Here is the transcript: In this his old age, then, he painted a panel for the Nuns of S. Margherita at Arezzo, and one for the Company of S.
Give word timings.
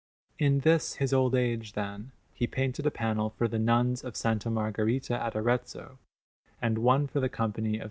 In 0.39 0.61
this 0.61 0.95
his 0.95 1.13
old 1.13 1.35
age, 1.35 1.73
then, 1.73 2.11
he 2.33 2.47
painted 2.47 2.87
a 2.87 2.89
panel 2.89 3.29
for 3.29 3.47
the 3.47 3.59
Nuns 3.59 4.03
of 4.03 4.13
S. 4.15 4.45
Margherita 4.47 5.13
at 5.21 5.35
Arezzo, 5.35 5.99
and 6.59 6.79
one 6.79 7.05
for 7.05 7.19
the 7.19 7.29
Company 7.29 7.75
of 7.75 7.79
S. 7.79 7.79